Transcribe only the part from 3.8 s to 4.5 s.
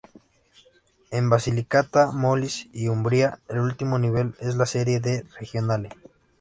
nivel